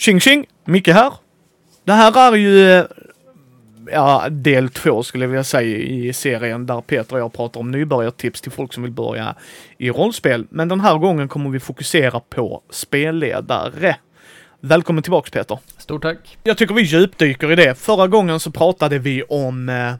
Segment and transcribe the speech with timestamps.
[0.00, 0.46] Tjing tjing!
[0.64, 1.12] Micke här.
[1.84, 2.84] Det här är ju eh,
[3.92, 7.70] ja, del två skulle jag vilja säga i serien där Peter och jag pratar om
[7.70, 9.34] nybörjartips till folk som vill börja
[9.78, 10.46] i rollspel.
[10.50, 13.96] Men den här gången kommer vi fokusera på spelledare.
[14.60, 15.58] Välkommen tillbaks Peter!
[15.78, 16.38] Stort tack!
[16.42, 17.74] Jag tycker vi djupdyker i det.
[17.74, 19.94] Förra gången så pratade vi om eh,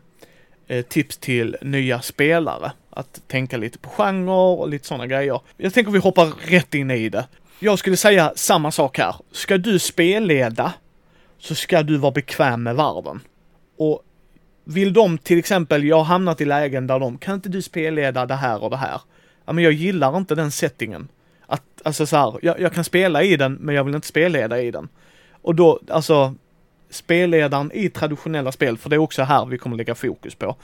[0.76, 2.72] eh tips till nya spelare.
[2.90, 5.40] Att tänka lite på genre och lite sådana grejer.
[5.56, 7.24] Jag tänker vi hoppar rätt in i det.
[7.62, 9.14] Jag skulle säga samma sak här.
[9.32, 10.72] Ska du spelleda
[11.38, 13.20] så ska du vara bekväm med världen.
[13.76, 14.02] Och
[14.64, 18.26] vill de till exempel, jag har hamnat i lägen där de, kan inte du spelleda
[18.26, 19.00] det här och det här?
[19.44, 21.08] Ja men jag gillar inte den settingen.
[21.46, 24.60] Att, alltså så här, jag, jag kan spela i den men jag vill inte spelleda
[24.60, 24.88] i den.
[25.42, 26.34] Och då, alltså
[26.90, 30.56] spelledaren i traditionella spel, för det är också här vi kommer lägga fokus på.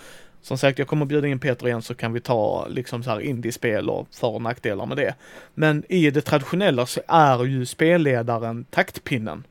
[0.42, 3.20] Som sagt, jag kommer bjuda in Peter igen så kan vi ta liksom så här
[3.20, 5.14] indiespel och för och nackdelar med det.
[5.54, 9.46] Men i det traditionella så är ju spelledaren taktpinnen.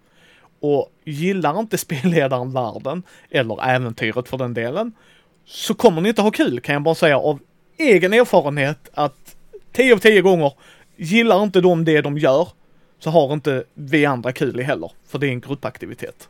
[0.59, 4.91] Och gillar inte spelledaren världen, eller äventyret för den delen,
[5.45, 7.39] så kommer ni inte ha kul kan jag bara säga av
[7.77, 9.35] egen erfarenhet att
[9.71, 10.53] 10 av 10 gånger
[10.95, 12.47] gillar inte de det de gör,
[12.99, 16.29] så har inte vi andra kul i heller, för det är en gruppaktivitet.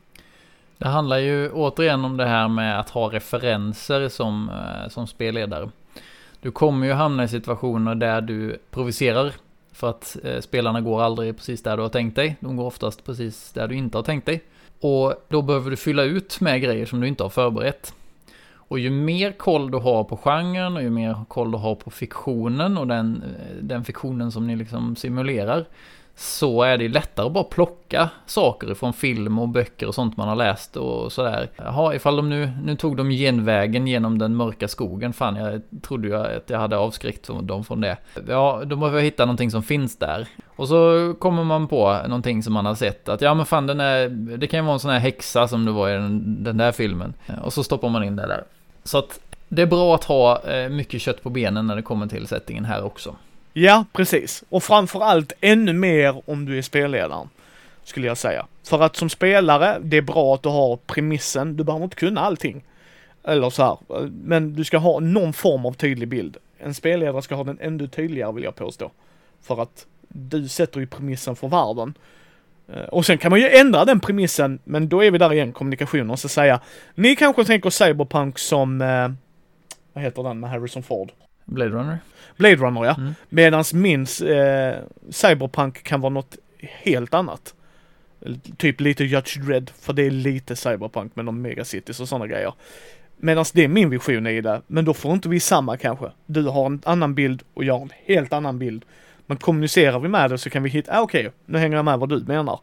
[0.78, 5.70] Det handlar ju återigen om det här med att ha referenser som, eh, som spelledare.
[6.42, 9.34] Du kommer ju hamna i situationer där du provocerar
[9.72, 12.38] för att eh, spelarna går aldrig precis där du har tänkt dig.
[12.40, 14.44] De går oftast precis där du inte har tänkt dig.
[14.82, 17.94] Och då behöver du fylla ut med grejer som du inte har förberett.
[18.54, 21.92] Och ju mer koll du har på genren och ju mer koll du har på
[21.92, 25.66] fiktionen och den, eh, den fiktionen som ni liksom simulerar
[26.18, 30.28] så är det lättare att bara plocka saker ifrån film och böcker och sånt man
[30.28, 31.50] har läst och sådär.
[31.58, 36.08] Jaha, ifall de nu, nu tog de genvägen genom den mörka skogen, fan jag trodde
[36.08, 37.98] ju att jag hade avskräckt dem från det.
[38.28, 40.28] Ja, då måste jag hitta någonting som finns där.
[40.56, 43.80] Och så kommer man på någonting som man har sett, att ja men fan den
[43.80, 46.58] är, det kan ju vara en sån här häxa som det var i den, den
[46.58, 47.14] där filmen.
[47.44, 48.44] Och så stoppar man in det där.
[48.84, 52.08] Så att det är bra att ha eh, mycket kött på benen när det kommer
[52.08, 53.16] till settingen här också.
[53.58, 54.44] Ja, precis.
[54.50, 57.30] Och framförallt ännu mer om du är spelledaren.
[57.84, 58.46] Skulle jag säga.
[58.64, 61.58] För att som spelare, det är bra att du har premissen.
[61.58, 62.64] Du behöver inte kunna allting.
[63.24, 64.08] Eller så här.
[64.10, 66.38] Men du ska ha någon form av tydlig bild.
[66.58, 68.92] En spelledare ska ha den ännu tydligare vill jag påstå.
[69.42, 71.94] För att du sätter ju premissen för världen.
[72.74, 75.54] Eh, och sen kan man ju ändra den premissen, men då är vi där igen,
[75.54, 76.10] kommunikationen.
[76.10, 76.60] och så säga,
[76.96, 79.10] ni kanske tänker Cyberpunk som, eh,
[79.94, 81.12] vad heter den med Harrison Ford?
[81.46, 81.98] Blade Runner?
[82.38, 82.96] Blade Runner ja.
[82.98, 83.14] Mm.
[83.30, 84.76] Medans min eh,
[85.10, 87.54] Cyberpunk kan vara något helt annat.
[88.58, 92.54] Typ lite Judge Dredd, för det är lite Cyberpunk med de megacities och sådana grejer.
[93.18, 96.12] Medan det är min vision i det, men då får inte vi samma kanske.
[96.26, 98.86] Du har en annan bild och jag har en helt annan bild.
[99.26, 101.86] Men kommunicerar vi med det så kan vi hitta, ah, okej, okay, nu hänger jag
[101.86, 102.60] med vad du menar.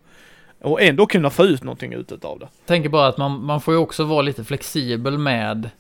[0.61, 2.49] Och ändå kunna få ut någonting ut av det.
[2.67, 5.71] Tänker bara att man, man får ju också vara lite flexibel med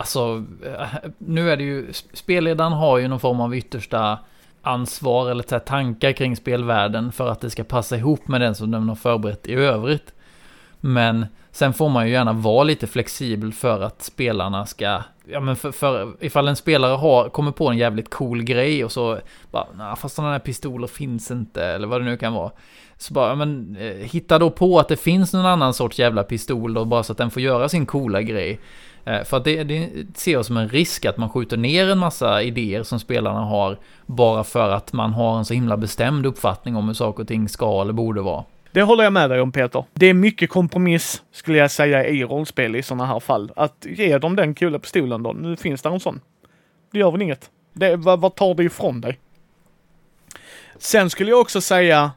[0.00, 4.18] Alltså, eh, nu är det ju, spelledaren har ju någon form av yttersta
[4.62, 8.88] ansvar eller tankar kring spelvärlden för att det ska passa ihop med den som de
[8.88, 10.14] har förberett i övrigt.
[10.80, 15.56] Men sen får man ju gärna vara lite flexibel för att spelarna ska, ja men
[15.56, 19.18] för, för ifall en spelare har, kommer på en jävligt cool grej och så
[19.50, 22.50] bara, nah, fast sådana här pistoler finns inte, eller vad det nu kan vara.
[22.96, 26.74] Så bara, men eh, hitta då på att det finns någon annan sorts jävla pistol
[26.74, 28.60] då, bara så att den får göra sin coola grej.
[29.08, 31.98] Eh, för att det, det ser jag som en risk att man skjuter ner en
[31.98, 36.76] massa idéer som spelarna har bara för att man har en så himla bestämd uppfattning
[36.76, 38.44] om hur saker och ting ska eller borde vara.
[38.72, 39.84] Det håller jag med dig om Peter.
[39.94, 43.52] Det är mycket kompromiss skulle jag säga i rollspel i sådana här fall.
[43.56, 45.32] Att ge dem den kula pistolen då.
[45.32, 46.20] Nu finns det en sån.
[46.92, 47.50] Det gör väl inget.
[47.72, 49.18] Det, vad, vad tar det ifrån dig?
[50.78, 52.10] Sen skulle jag också säga,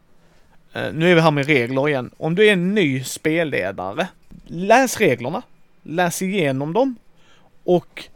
[0.74, 2.12] eh, nu är vi här med regler igen.
[2.18, 4.07] Om du är en ny spelledare,
[4.48, 5.42] läs reglerna
[5.83, 6.95] läs igenom dem
[7.63, 8.10] och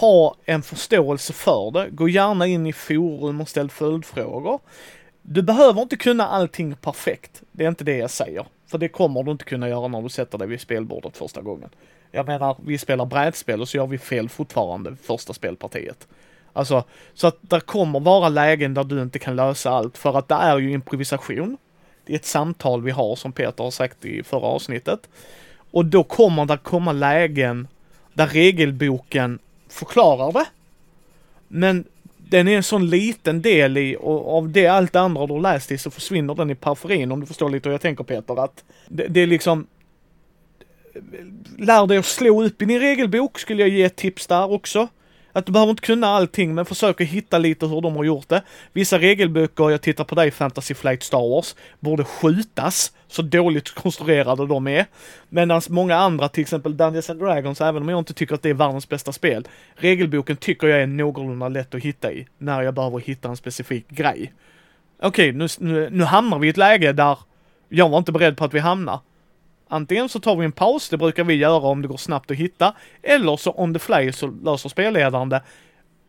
[0.00, 1.90] ha en förståelse för det.
[1.90, 4.60] Gå gärna in i forum och ställ följdfrågor.
[5.22, 7.42] Du behöver inte kunna allting perfekt.
[7.52, 8.46] Det är inte det jag säger.
[8.66, 11.70] För det kommer du inte kunna göra när du sätter dig vid spelbordet första gången.
[12.10, 16.08] Jag menar, vi spelar brädspel och så gör vi fel fortfarande första spelpartiet.
[16.52, 16.84] Alltså,
[17.14, 20.34] så att det kommer vara lägen där du inte kan lösa allt för att det
[20.34, 21.56] är ju improvisation.
[22.04, 25.08] Det är ett samtal vi har som Peter har sagt i förra avsnittet.
[25.70, 27.68] Och då kommer det komma lägen
[28.12, 29.38] där regelboken
[29.68, 30.46] förklarar det.
[31.48, 31.84] Men
[32.16, 35.40] den är en sån liten del i och av det allt det andra du har
[35.40, 38.44] läst i så försvinner den i periferin om du förstår lite hur jag tänker Peter.
[38.44, 39.66] Att det, det är liksom
[41.58, 44.88] Lär dig att slå upp i din regelbok skulle jag ge ett tips där också.
[45.38, 48.28] Att du behöver inte kunna allting, men försök att hitta lite hur de har gjort
[48.28, 48.42] det.
[48.72, 54.46] Vissa regelböcker, jag tittar på dig Fantasy Flight Star Wars, borde skjutas, så dåligt konstruerade
[54.46, 54.86] de är.
[55.28, 58.50] Medan många andra, till exempel Dungeons and Dragons, även om jag inte tycker att det
[58.50, 62.74] är världens bästa spel, regelboken tycker jag är någorlunda lätt att hitta i, när jag
[62.74, 64.32] behöver hitta en specifik grej.
[65.02, 67.18] Okej, nu, nu, nu hamnar vi i ett läge där
[67.68, 69.00] jag var inte beredd på att vi hamnar.
[69.68, 72.36] Antingen så tar vi en paus, det brukar vi göra om det går snabbt att
[72.36, 75.42] hitta, eller så on the fly så löser spelledaren det.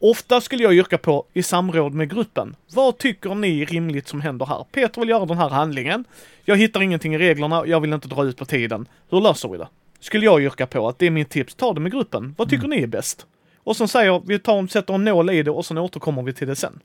[0.01, 2.55] Ofta skulle jag yrka på i samråd med gruppen.
[2.73, 4.65] Vad tycker ni är rimligt som händer här?
[4.71, 6.05] Peter vill göra den här handlingen.
[6.45, 8.87] Jag hittar ingenting i reglerna, jag vill inte dra ut på tiden.
[9.09, 9.67] Hur löser vi det?
[9.99, 12.35] Skulle jag yrka på att det är mitt tips, ta det med gruppen.
[12.37, 12.77] Vad tycker mm.
[12.77, 13.25] ni är bäst?
[13.63, 16.47] Och sen säger vi tar, sätter en nål i det och sen återkommer vi till
[16.47, 16.79] det sen.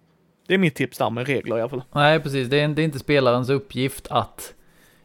[0.46, 1.82] Det är mitt tips där med regler i alla fall.
[1.92, 2.48] Nej, precis.
[2.48, 4.54] Det är, det är inte spelarens uppgift att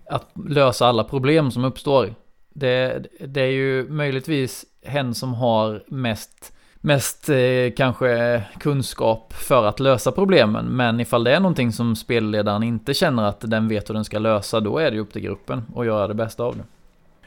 [0.10, 2.14] att lösa alla problem som uppstår.
[2.54, 9.80] Det, det är ju möjligtvis hen som har mest, mest eh, kanske kunskap för att
[9.80, 10.66] lösa problemen.
[10.66, 14.20] Men ifall det är någonting som spelledaren inte känner att den vet hur den ska
[14.20, 16.64] lösa, då är det ju upp till gruppen att göra det bästa av det.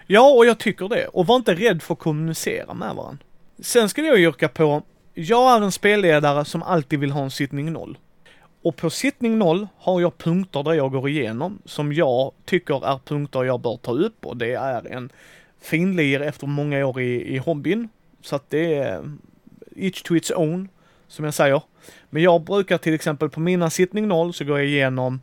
[0.07, 1.07] Ja, och jag tycker det.
[1.07, 3.25] Och var inte rädd för att kommunicera med varandra.
[3.61, 4.83] Sen skulle jag yrka på,
[5.15, 7.99] jag är en spelledare som alltid vill ha en sittning noll.
[8.63, 12.99] Och på sittning 0 har jag punkter där jag går igenom som jag tycker är
[13.05, 15.11] punkter jag bör ta upp och det är en
[15.61, 17.89] finlir efter många år i, i hobbyn.
[18.21, 19.17] Så att det är
[19.77, 20.69] each to its own,
[21.09, 21.63] som jag säger.
[22.11, 25.21] Men jag brukar till exempel på mina sittning 0 så går jag igenom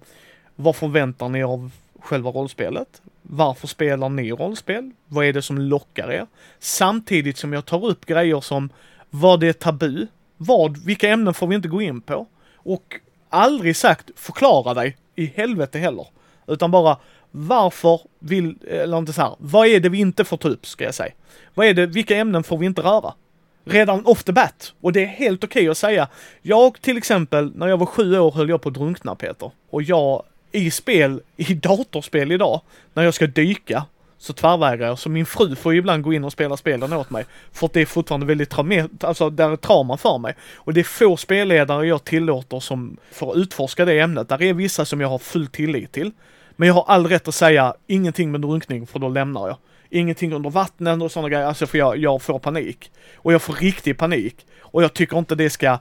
[0.56, 3.02] vad förväntar ni av själva rollspelet?
[3.22, 4.92] Varför spelar ni rollspel?
[5.06, 6.28] Vad är det som lockar er?
[6.60, 8.70] Samtidigt som jag tar upp grejer som
[9.10, 10.08] vad det är tabu?
[10.38, 12.28] Vad, vilka ämnen får vi inte gå in på?
[12.56, 16.08] Och aldrig sagt förklara dig i helvete heller.
[16.48, 16.98] Utan bara
[17.32, 20.84] varför vill, eller inte så här, vad är det vi inte får ta upp ska
[20.84, 21.14] jag säga.
[21.54, 23.14] Vad är det, vilka ämnen får vi inte röra?
[23.66, 24.74] Redan off the bat.
[24.82, 26.08] Och det är helt okej okay att säga.
[26.42, 29.52] Jag till exempel, när jag var sju år höll jag på att drunkna Peter.
[29.70, 32.62] Och jag, i spel, i datorspel idag,
[32.94, 33.86] när jag ska dyka,
[34.20, 35.00] så tvärvägrar jag.
[35.00, 37.26] Så min fru får ibland gå in och spela spelen åt mig.
[37.52, 40.36] För att det är fortfarande väldigt trauma, alltså där är trauma för mig.
[40.56, 44.30] Och det är få spelledare jag tillåter som får utforska det ämnet.
[44.30, 46.12] Där är vissa som jag har full tillit till.
[46.56, 49.58] Men jag har all rätt att säga ingenting med drunkning för då lämnar jag.
[49.90, 52.92] Ingenting under vattnen och sådana grejer, alltså för jag, jag får panik.
[53.16, 54.46] Och jag får riktig panik.
[54.62, 55.80] Och jag tycker inte det ska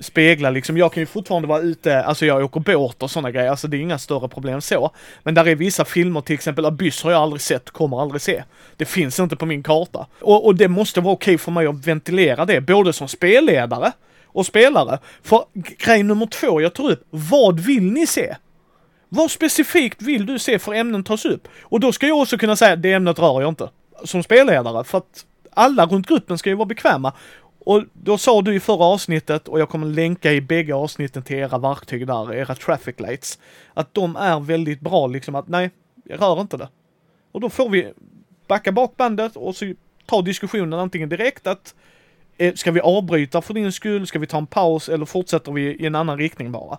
[0.00, 0.76] spegla liksom.
[0.76, 3.76] Jag kan ju fortfarande vara ute, alltså jag åker båt och sådana grejer, alltså det
[3.76, 4.90] är inga större problem så.
[5.22, 8.44] Men där är vissa filmer, till exempel Abyss har jag aldrig sett, kommer aldrig se.
[8.76, 10.06] Det finns inte på min karta.
[10.20, 13.92] Och, och det måste vara okej för mig att ventilera det, både som spelledare
[14.26, 14.98] och spelare.
[15.22, 15.44] För
[15.78, 18.36] grej nummer två jag tar upp, vad vill ni se?
[19.08, 21.48] Vad specifikt vill du se för ämnen tas upp?
[21.62, 23.68] Och då ska jag också kunna säga, det ämnet rör jag inte.
[24.04, 25.24] Som spelledare, för att
[25.54, 27.12] alla runt gruppen ska ju vara bekväma.
[27.64, 31.36] Och då sa du i förra avsnittet, och jag kommer länka i bägge avsnitten till
[31.36, 33.38] era verktyg där, era traffic lights,
[33.74, 35.70] att de är väldigt bra liksom att nej,
[36.04, 36.68] jag rör inte det.
[37.32, 37.92] Och då får vi
[38.46, 39.74] backa bak bandet och så
[40.06, 41.74] ta diskussionen antingen direkt att
[42.36, 45.62] eh, ska vi avbryta för din skull, ska vi ta en paus eller fortsätter vi
[45.62, 46.78] i en annan riktning bara?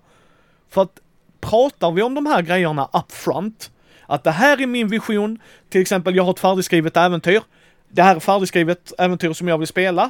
[0.69, 0.99] För att
[1.39, 3.71] pratar vi om de här grejerna upfront,
[4.07, 7.41] att det här är min vision, till exempel jag har ett färdigskrivet äventyr,
[7.89, 10.09] det här är färdigskrivet äventyr som jag vill spela,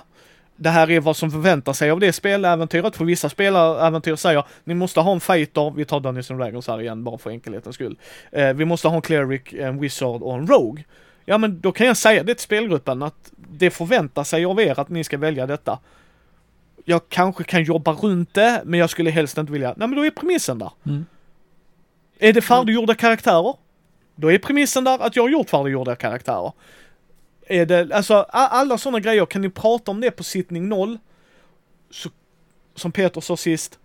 [0.56, 2.96] det här är vad som förväntar sig av det speläventyret.
[2.96, 6.82] För vissa speläventyr säger ni måste ha en fighter, vi tar Dungeons and Dragons här
[6.82, 7.98] igen bara för enkelhetens skull.
[8.32, 10.84] Eh, vi måste ha en cleric, en wizard och en rogue.
[11.26, 14.80] Ja men då kan jag säga det till spelgruppen att det förväntar sig av er
[14.80, 15.80] att ni ska välja detta.
[16.86, 20.06] Jag kanske kan jobba runt det, men jag skulle helst inte vilja, nej men då
[20.06, 20.72] är premissen där.
[20.86, 21.06] Mm.
[22.20, 23.54] Är det färdiggjorda karaktärer?
[24.16, 26.52] Då är premissen där att jag har gjort färdiggjorda karaktärer.
[27.48, 30.98] Är det, alltså alla sådana grejer, kan ni prata om det på sittning noll?
[31.92, 32.10] Så,
[32.76, 33.80] som Peter sa sist,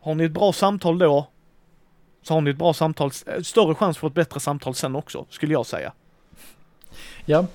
[0.00, 1.26] har ni ett bra samtal då,
[2.22, 5.26] så har ni ett bra samtal, eh, större chans för ett bättre samtal sen också,
[5.30, 5.92] skulle jag säga.
[7.24, 7.46] Ja,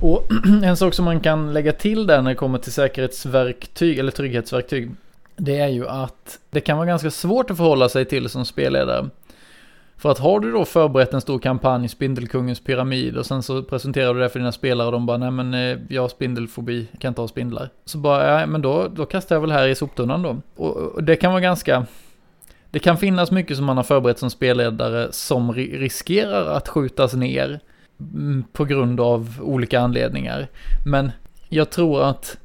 [0.00, 0.28] och
[0.64, 4.90] en sak som man kan lägga till där när det kommer till säkerhetsverktyg eller trygghetsverktyg,
[5.36, 9.08] det är ju att det kan vara ganska svårt att förhålla sig till som spelledare.
[9.98, 14.14] För att har du då förberett en stor kampanj, Spindelkungens pyramid, och sen så presenterar
[14.14, 17.08] du det för dina spelare och de bara, nej men eh, jag har spindelfobi, kan
[17.08, 17.70] inte ha spindlar.
[17.84, 20.36] Så bara, ja men då, då kastar jag väl här i soptunnan då.
[20.56, 21.86] Och, och det kan vara ganska,
[22.70, 27.60] det kan finnas mycket som man har förberett som spelledare som riskerar att skjutas ner
[28.00, 30.48] mm, på grund av olika anledningar.
[30.86, 31.12] Men
[31.48, 32.38] jag tror att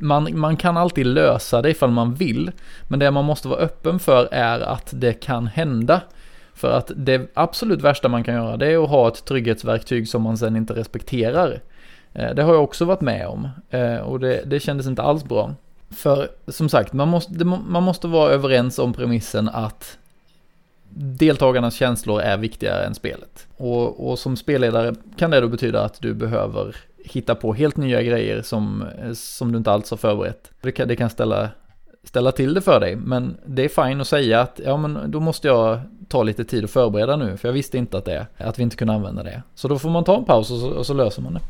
[0.00, 2.52] man, man kan alltid lösa det ifall man vill,
[2.88, 6.00] men det man måste vara öppen för är att det kan hända.
[6.54, 10.22] För att det absolut värsta man kan göra det är att ha ett trygghetsverktyg som
[10.22, 11.60] man sen inte respekterar.
[12.12, 15.24] Eh, det har jag också varit med om eh, och det, det kändes inte alls
[15.24, 15.54] bra.
[15.90, 19.98] För som sagt, man måste, man måste vara överens om premissen att
[20.96, 23.46] deltagarnas känslor är viktigare än spelet.
[23.56, 28.02] Och, och som spelledare kan det då betyda att du behöver hitta på helt nya
[28.02, 30.50] grejer som, eh, som du inte alls har förberett.
[30.60, 31.50] Det kan, det kan ställa,
[32.04, 35.20] ställa till det för dig, men det är fint att säga att ja, men då
[35.20, 38.58] måste jag ta lite tid att förbereda nu, för jag visste inte att, det, att
[38.58, 39.42] vi inte kunde använda det.
[39.54, 41.40] Så då får man ta en paus och så, och så löser man det.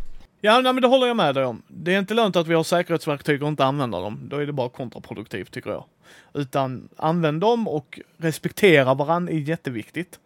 [0.40, 1.62] Ja, nej, men det håller jag med dig om.
[1.68, 4.20] Det är inte lönt att vi har säkerhetsverktyg och inte använder dem.
[4.22, 5.84] Då är det bara kontraproduktivt tycker jag.
[6.34, 10.18] Utan använd dem och respektera varandra är jätteviktigt.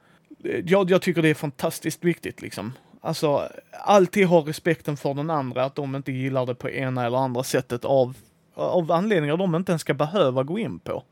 [0.65, 2.73] Jag, jag tycker det är fantastiskt viktigt liksom.
[3.01, 7.19] Alltså, alltid ha respekten för den andra, att de inte gillar det på ena eller
[7.19, 8.17] andra sättet av,
[8.59, 11.03] av anledningar de inte ens ska behöva gå in på.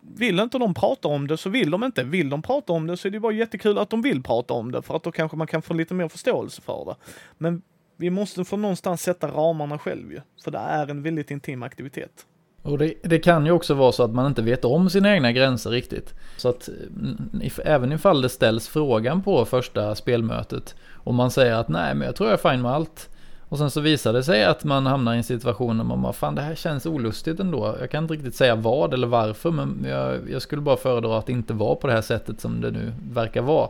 [0.00, 2.04] Vill inte de prata om det så vill de inte.
[2.04, 4.72] Vill de prata om det så är det bara jättekul att de vill prata om
[4.72, 6.96] det för att då kanske man kan få lite mer förståelse för det.
[7.38, 7.62] Men
[7.96, 12.26] vi måste få någonstans sätta ramarna själv ju, för det är en väldigt intim aktivitet.
[12.62, 15.32] Och det, det, kan ju också vara så att man inte vet om sina egna
[15.32, 16.14] gränser riktigt.
[16.36, 21.54] Så att mm, if, även ifall det ställs frågan på första spelmötet och man säger
[21.54, 23.10] att nej men jag tror jag är fine med allt.
[23.54, 26.12] Och sen så visar det sig att man hamnar i en situation där man bara
[26.12, 27.76] fan det här känns olustigt ändå.
[27.80, 31.26] Jag kan inte riktigt säga vad eller varför men jag, jag skulle bara föredra att
[31.26, 33.68] det inte var på det här sättet som det nu verkar vara.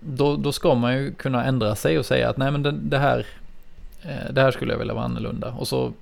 [0.00, 2.98] Då, då ska man ju kunna ändra sig och säga att nej men det, det
[2.98, 3.26] här
[4.02, 5.54] Eh, det här skulle jag vilja vara annorlunda.
[5.58, 5.92] Och så,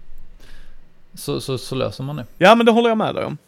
[1.14, 2.25] så, så, så, löser man det.
[2.38, 3.38] Ja, men det håller jag med dig om.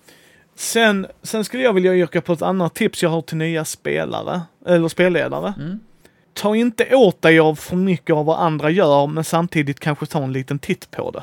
[0.54, 4.42] Sen, sen skulle jag vilja yrka på ett annat tips jag har till nya spelare,
[4.66, 5.54] eller spelledare.
[5.58, 5.80] Mm.
[6.38, 10.22] Ta inte åt dig av för mycket av vad andra gör, men samtidigt kanske ta
[10.22, 11.22] en liten titt på det.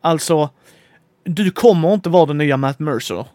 [0.00, 0.50] Alltså,
[1.24, 3.26] du kommer inte vara den nya Matt Mercer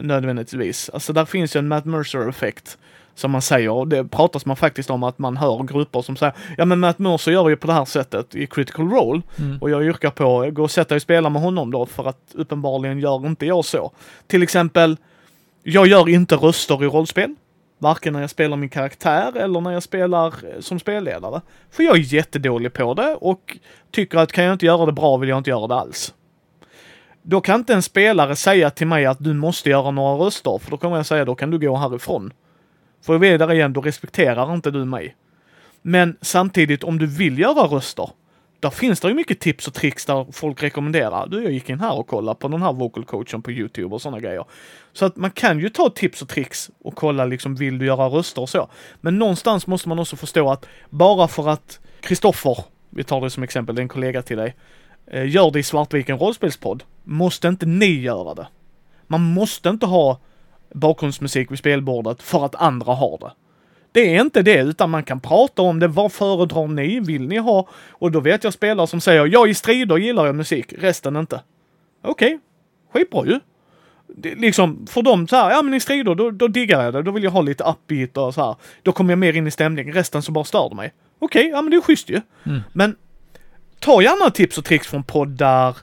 [0.00, 0.90] nödvändigtvis.
[0.92, 2.78] Alltså där finns ju en Matt Mercer-effekt
[3.14, 3.70] som man säger.
[3.70, 6.98] Och det pratas man faktiskt om att man hör grupper som säger ja men Matt
[6.98, 9.22] Mercer gör ju på det här sättet i critical role.
[9.38, 9.58] Mm.
[9.58, 12.34] Och jag yrkar på, gå och sätta dig och spela med honom då för att
[12.34, 13.92] uppenbarligen gör inte jag så.
[14.26, 14.96] Till exempel,
[15.62, 17.34] jag gör inte röster i rollspel.
[17.78, 21.40] Varken när jag spelar min karaktär eller när jag spelar eh, som spelledare.
[21.70, 23.58] För jag är jättedålig på det och
[23.90, 26.14] tycker att kan jag inte göra det bra vill jag inte göra det alls.
[27.22, 30.70] Då kan inte en spelare säga till mig att du måste göra några röster, för
[30.70, 32.32] då kommer jag säga då kan du gå härifrån.
[33.02, 35.16] För vidare där igen, då respekterar inte du mig.
[35.82, 38.10] Men samtidigt, om du vill göra röster,
[38.60, 41.26] där finns det ju mycket tips och tricks där folk rekommenderar.
[41.26, 44.02] Du, jag gick in här och kollade på den här vocal coachen på YouTube och
[44.02, 44.44] sådana grejer.
[44.92, 48.06] Så att man kan ju ta tips och tricks och kolla liksom, vill du göra
[48.06, 48.68] röster och så.
[49.00, 52.58] Men någonstans måste man också förstå att bara för att Kristoffer,
[52.90, 54.56] vi tar det som exempel, det är en kollega till dig,
[55.06, 58.46] eh, gör det i Svartviken rollspelspodd, måste inte ni göra det.
[59.06, 60.20] Man måste inte ha
[60.74, 63.32] bakgrundsmusik vid spelbordet för att andra har det.
[63.92, 65.88] Det är inte det, utan man kan prata om det.
[65.88, 67.00] Vad föredrar ni?
[67.00, 67.68] Vill ni ha?
[67.90, 71.40] Och då vet jag spelare som säger, ja i strider gillar jag musik, resten inte.
[72.02, 72.38] Okej, okay.
[72.92, 73.40] skitbra ju.
[74.16, 77.02] Det, liksom, för dem så här, ja men i strider då, då diggar jag det.
[77.02, 78.56] Då vill jag ha lite upbeat och så här.
[78.82, 79.94] Då kommer jag mer in i stämningen.
[79.94, 80.92] Resten så bara stör det mig.
[81.18, 82.20] Okej, okay, ja men det är schysst ju.
[82.46, 82.60] Mm.
[82.72, 82.96] Men
[83.78, 85.76] ta gärna tips och tricks från poddar,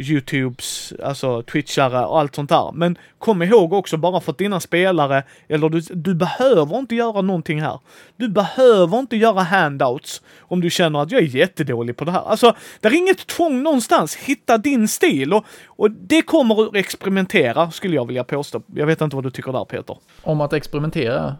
[0.00, 2.72] Youtubes, alltså Twitchare och allt sånt där.
[2.72, 7.20] Men kom ihåg också bara för att dina spelare, eller du, du behöver inte göra
[7.20, 7.78] någonting här.
[8.16, 12.22] Du behöver inte göra handouts om du känner att jag är jättedålig på det här.
[12.22, 14.16] Alltså, det är inget tvång någonstans.
[14.16, 18.62] Hitta din stil och, och det kommer att experimentera, skulle jag vilja påstå.
[18.74, 19.96] Jag vet inte vad du tycker där Peter.
[20.22, 21.36] Om att experimentera?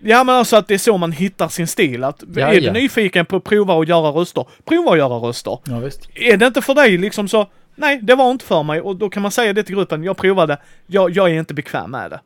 [0.00, 2.04] Ja men alltså att det är så man hittar sin stil.
[2.04, 2.60] Att ja, är ja.
[2.60, 5.58] du nyfiken på att prova att göra röster, prova att göra röster.
[5.64, 6.08] Ja, visst.
[6.14, 7.46] Är det inte för dig liksom så,
[7.78, 10.16] nej, det var inte för mig och då kan man säga det till gruppen, jag
[10.16, 12.20] provade, jag, jag är inte bekväm med det.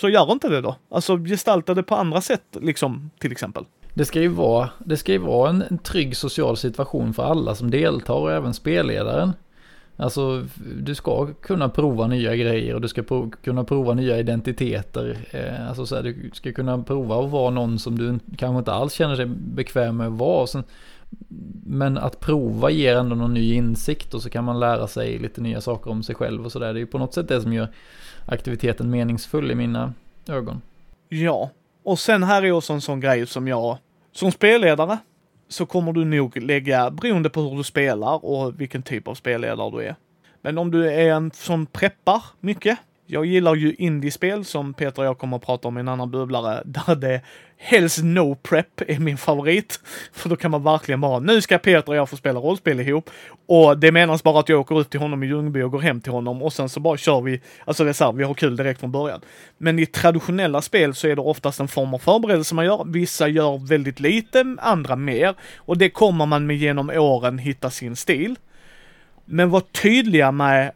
[0.00, 0.76] Så gör inte det då.
[0.90, 3.64] Alltså gestalta det på andra sätt, liksom, till exempel.
[3.94, 7.54] Det ska ju vara, det ska ju vara en, en trygg social situation för alla
[7.54, 9.32] som deltar och även spelledaren.
[9.96, 10.46] Alltså,
[10.82, 15.18] du ska kunna prova nya grejer och du ska prov, kunna prova nya identiteter.
[15.30, 18.72] Eh, alltså så här, du ska kunna prova att vara någon som du kanske inte
[18.72, 20.46] alls känner sig bekväm med att vara.
[20.46, 20.64] Sen,
[21.66, 25.40] men att prova ger ändå någon ny insikt och så kan man lära sig lite
[25.40, 26.72] nya saker om sig själv och sådär.
[26.72, 27.68] Det är ju på något sätt det som gör
[28.26, 29.92] aktiviteten meningsfull i mina
[30.28, 30.60] ögon.
[31.08, 31.50] Ja,
[31.84, 33.78] och sen här är också en sån grej som jag,
[34.12, 34.98] som spelledare,
[35.48, 39.70] så kommer du nog lägga, beroende på hur du spelar och vilken typ av spelledare
[39.70, 39.94] du är.
[40.42, 45.06] Men om du är en som preppar mycket, jag gillar ju indiespel som Peter och
[45.06, 47.20] jag kommer att prata om i en annan bubblare, där det
[47.58, 49.80] helst no prep är min favorit.
[50.12, 53.10] För då kan man verkligen bara, nu ska Peter och jag få spela rollspel ihop.
[53.46, 56.00] Och det menas bara att jag åker ut till honom i Ljungby och går hem
[56.00, 58.34] till honom och sen så bara kör vi, alltså det är så här, vi har
[58.34, 59.20] kul direkt från början.
[59.58, 62.84] Men i traditionella spel så är det oftast en form av förberedelse man gör.
[62.92, 65.34] Vissa gör väldigt lite, andra mer.
[65.56, 68.36] Och det kommer man med genom åren hitta sin stil.
[69.24, 70.72] Men var tydliga med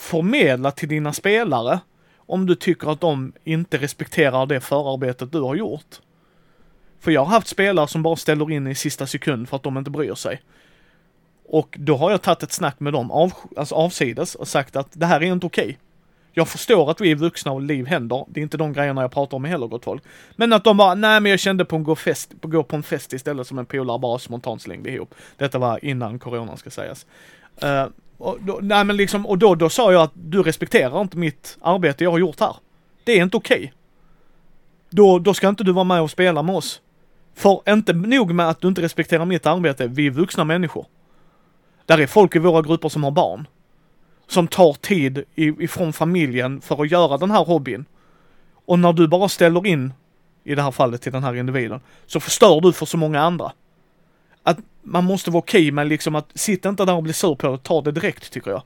[0.00, 1.80] förmedla till dina spelare
[2.16, 6.00] om du tycker att de inte respekterar det förarbetet du har gjort.
[7.00, 9.78] För jag har haft spelare som bara ställer in i sista sekund för att de
[9.78, 10.42] inte bryr sig.
[11.46, 14.88] Och då har jag tagit ett snack med dem av, alltså avsides och sagt att
[14.92, 15.64] det här är inte okej.
[15.64, 15.76] Okay.
[16.32, 18.24] Jag förstår att vi är vuxna och liv händer.
[18.28, 20.02] Det är inte de grejerna jag pratar om heller gott folk.
[20.36, 22.76] Men att de bara, nej men jag kände på att gå, fest, på, gå på
[22.76, 25.14] en fest istället som en polare bara spontant slängde ihop.
[25.36, 27.06] Detta var innan coronan ska sägas.
[27.64, 27.86] Uh,
[28.20, 31.58] och då, nej men liksom, och då, då sa jag att du respekterar inte mitt
[31.60, 32.56] arbete jag har gjort här.
[33.04, 33.56] Det är inte okej.
[33.58, 33.70] Okay.
[34.90, 36.80] Då, då ska inte du vara med och spela med oss.
[37.34, 40.86] För inte nog med att du inte respekterar mitt arbete, vi är vuxna människor.
[41.86, 43.46] Där är folk i våra grupper som har barn.
[44.26, 47.84] Som tar tid ifrån familjen för att göra den här hobbyn.
[48.66, 49.92] Och när du bara ställer in,
[50.44, 53.52] i det här fallet till den här individen, så förstör du för så många andra.
[54.42, 57.34] Att man måste vara okej okay med liksom att sitta inte där och bli sur
[57.34, 58.62] på det, ta det direkt tycker jag.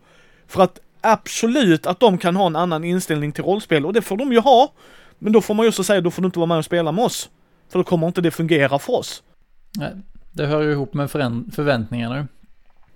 [0.47, 4.17] För att absolut att de kan ha en annan inställning till rollspel och det får
[4.17, 4.73] de ju ha.
[5.19, 6.93] Men då får man ju också säga, då får du inte vara med och spela
[6.93, 7.31] med oss.
[7.69, 9.23] För då kommer inte det fungera för oss.
[9.79, 9.93] Nej,
[10.33, 12.29] det hör ju ihop med förväntningarna.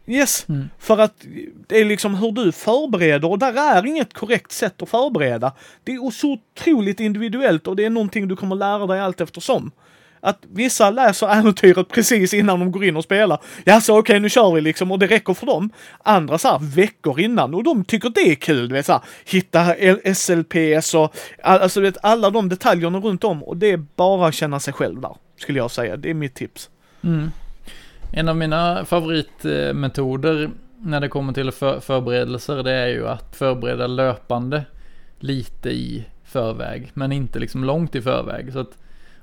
[0.06, 0.68] Yes, mm.
[0.78, 1.24] för att
[1.66, 5.52] det är liksom hur du förbereder och där är inget korrekt sätt att förbereda.
[5.84, 9.70] Det är så otroligt individuellt och det är någonting du kommer lära dig allt eftersom.
[10.20, 13.38] Att vissa läser äventyret precis innan de går in och spelar.
[13.64, 15.70] Ja, så okej, okay, nu kör vi liksom och det räcker för dem.
[16.02, 19.02] Andra så här veckor innan och de tycker det är kul, du vet så här,
[19.24, 19.74] hitta
[20.14, 24.60] SLPS och alltså vet alla de detaljerna runt om och det är bara att känna
[24.60, 25.96] sig själv där, skulle jag säga.
[25.96, 26.70] Det är mitt tips.
[27.02, 27.30] Mm.
[28.12, 33.86] En av mina favoritmetoder när det kommer till för förberedelser, det är ju att förbereda
[33.86, 34.64] löpande
[35.18, 38.52] lite i förväg, men inte liksom långt i förväg.
[38.52, 38.78] Så att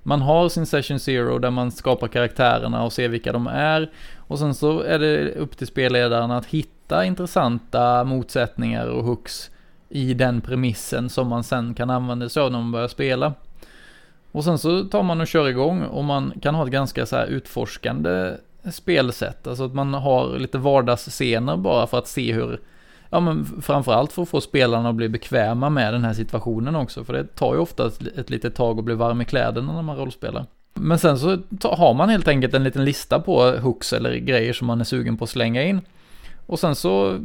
[0.08, 3.92] man har sin session zero där man skapar karaktärerna och ser vilka de är.
[4.18, 9.52] Och sen så är det upp till spelledaren att hitta intressanta motsättningar och hooks
[9.90, 13.34] i den premissen som man sen kan använda sig av när man börjar spela.
[14.32, 17.16] Och sen så tar man och kör igång och man kan ha ett ganska så
[17.16, 18.34] här utforskande
[18.72, 19.48] spelsätt.
[19.48, 22.60] Alltså att man har lite vardagsscener bara för att se hur
[23.16, 27.04] Ja men framförallt för att få spelarna att bli bekväma med den här situationen också.
[27.04, 29.98] För det tar ju ofta ett litet tag att bli varm i kläderna när man
[29.98, 30.46] rollspelar.
[30.74, 34.68] Men sen så har man helt enkelt en liten lista på hooks eller grejer som
[34.68, 35.82] man är sugen på att slänga in.
[36.46, 37.20] Och sen så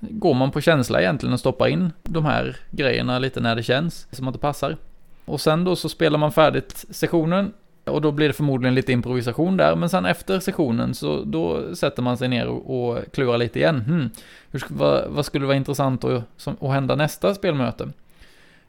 [0.00, 4.06] går man på känsla egentligen och stoppar in de här grejerna lite när det känns
[4.10, 4.76] som att det passar.
[5.24, 7.52] Och sen då så spelar man färdigt sessionen
[7.84, 12.02] och då blir det förmodligen lite improvisation där, men sen efter sessionen så då sätter
[12.02, 13.80] man sig ner och, och klurar lite igen.
[13.80, 14.10] Hmm,
[14.50, 17.88] hur, vad, vad, skulle vara intressant att, som, att hända nästa spelmöte?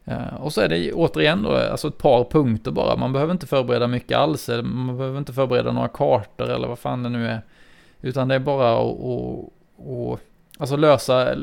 [0.06, 2.95] Eh, och så är det återigen då, alltså ett par punkter bara.
[2.95, 6.80] Man behöver inte förbereda mycket alls, eller man behöver inte förbereda några kartor eller vad
[6.80, 7.41] fan det nu är.
[8.01, 10.19] Utan det är bara att
[10.58, 11.36] alltså lösa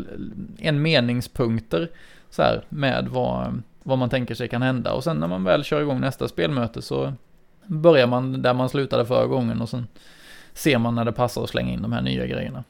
[0.58, 1.90] en meningspunkter
[2.30, 4.92] så här med vad, vad man tänker sig kan hända.
[4.92, 7.12] Och sen när man väl kör igång nästa spelmöte så
[7.66, 9.87] börjar man där man slutade förra gången och sen
[10.55, 12.64] ser man när det passar att slänga in de här nya grejerna.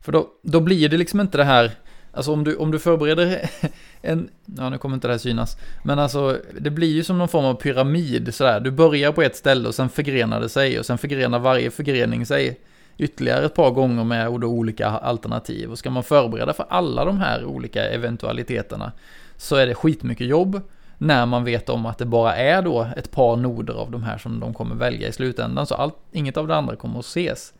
[0.00, 1.70] För då, då blir det liksom inte det här,
[2.12, 3.50] alltså om du, om du förbereder
[4.02, 7.28] en, ja nu kommer inte det här synas, men alltså det blir ju som någon
[7.28, 8.60] form av pyramid sådär.
[8.60, 12.26] Du börjar på ett ställe och sen förgrenar det sig och sen förgrenar varje förgrening
[12.26, 12.60] sig
[12.98, 15.70] ytterligare ett par gånger med olika alternativ.
[15.70, 18.92] Och ska man förbereda för alla de här olika eventualiteterna
[19.36, 20.62] så är det skitmycket jobb
[20.98, 24.18] när man vet om att det bara är då ett par noder av de här
[24.18, 25.66] som de kommer välja i slutändan.
[25.66, 27.52] Så allt, inget av det andra kommer att ses.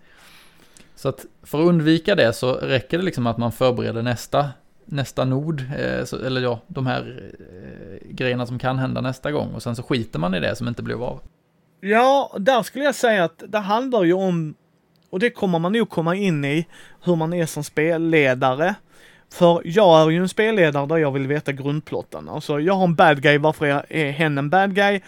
[0.97, 4.49] Så att för att undvika det så räcker det liksom att man förbereder nästa,
[4.85, 9.55] nästa nod, eh, så, eller ja, de här eh, grejerna som kan hända nästa gång.
[9.55, 11.21] Och sen så skiter man i det som inte blev av.
[11.81, 14.55] Ja, där skulle jag säga att det handlar ju om,
[15.11, 16.67] och det kommer man nog komma in i,
[17.05, 18.75] hur man är som spelledare.
[19.35, 22.29] För jag är ju en spelledare där jag vill veta grundplotten.
[22.29, 25.01] Alltså jag har en bad guy, varför är hen en bad guy?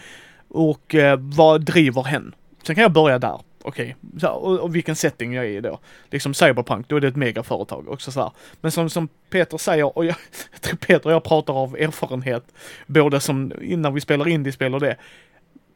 [0.47, 2.35] Och eh, vad driver hen?
[2.63, 3.39] Sen kan jag börja där.
[3.61, 4.29] Okej, okay.
[4.29, 5.79] och, och, vilken setting jag är i då.
[6.11, 8.31] Liksom Cyberpunk, då är det ett megaföretag också så här.
[8.61, 10.15] Men som, som Peter säger, och jag,
[10.51, 12.43] jag tror Peter och jag pratar av erfarenhet,
[12.87, 14.95] både som innan vi spelar indiespel och det.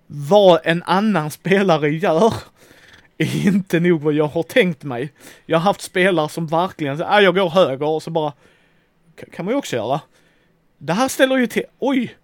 [0.08, 2.34] Vad en annan spelare gör
[3.22, 5.14] är inte nog vad jag har tänkt mig.
[5.46, 8.34] Jag har haft spelare som verkligen, säger, äh, jag går höger och så bara,
[9.32, 10.02] kan man ju också göra.
[10.78, 12.16] Det här ställer ju till, oj!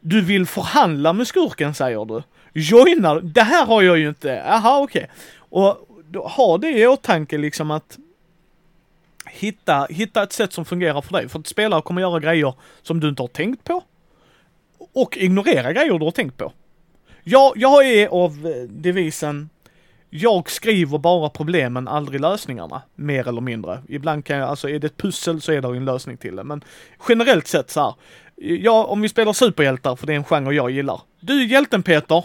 [0.00, 2.22] Du vill förhandla med skurken säger du.
[2.52, 4.42] Joina, det här har jag ju inte.
[4.42, 5.02] Aha, okej.
[5.02, 5.14] Okay.
[5.38, 7.98] Och då, ha det i åtanke liksom att
[9.26, 11.28] hitta, hitta ett sätt som fungerar för dig.
[11.28, 13.82] För att spelare kommer göra grejer som du inte har tänkt på.
[14.92, 16.52] Och ignorera grejer du har tänkt på.
[17.24, 19.48] Jag, jag är av eh, devisen
[20.14, 22.82] jag skriver bara problemen, aldrig lösningarna.
[22.94, 23.82] Mer eller mindre.
[23.88, 26.44] Ibland kan jag, alltså är det ett pussel så är det en lösning till det.
[26.44, 26.64] Men
[27.08, 27.94] generellt sett så här.
[28.36, 31.00] Ja, om vi spelar superhjältar, för det är en genre jag gillar.
[31.20, 32.24] Du är hjälten Peter.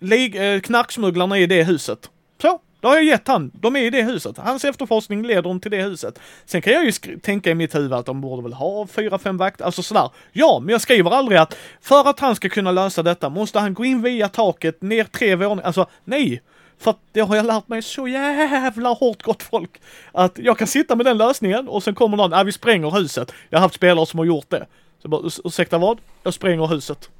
[0.00, 2.10] Lig, eh, knarksmugglarna är i det huset.
[2.42, 3.50] Så, då har jag gett han.
[3.54, 4.38] De är i det huset.
[4.38, 6.18] Hans efterforskning leder dem till det huset.
[6.44, 9.36] Sen kan jag ju tänka i mitt huvud att de borde väl ha fyra, fem
[9.36, 10.10] vakter, alltså sådär.
[10.32, 13.74] Ja, men jag skriver aldrig att för att han ska kunna lösa detta måste han
[13.74, 15.66] gå in via taket, ner tre våningar.
[15.66, 16.42] Alltså, nej.
[16.78, 19.80] För att det har jag lärt mig så jävla hårt gott folk.
[20.12, 23.32] Att jag kan sitta med den lösningen och sen kommer någon, ja vi spränger huset.
[23.50, 24.66] Jag har haft spelare som har gjort det.
[25.02, 25.98] Så bara, ursäkta vad?
[26.22, 27.10] Jag spränger huset.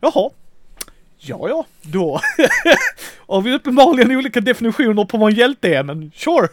[0.00, 0.30] Jaha.
[1.18, 2.20] Ja, ja, då
[3.28, 6.48] har vi uppenbarligen olika definitioner på vad en hjälte är, men sure.